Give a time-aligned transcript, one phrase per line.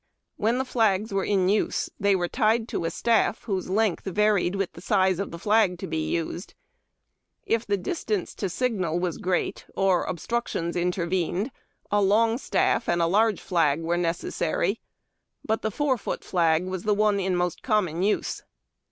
[0.35, 4.55] When the flags were in use, they were tied to a staff, whose length varied
[4.55, 6.55] with the size fcjK of the flag to be used.
[7.45, 11.51] If the distance nl^ to signal was great, or obstructions in tervened,
[11.91, 14.81] a long staff and a large flag were necessary;
[15.45, 18.41] but the four foot flag was the one in most common use.